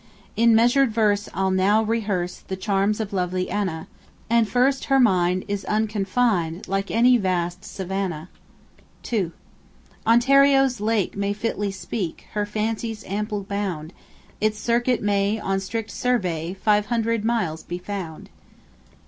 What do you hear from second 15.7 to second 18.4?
survey Five hundred miles be found.